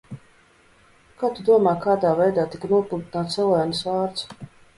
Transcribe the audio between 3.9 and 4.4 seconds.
vārds?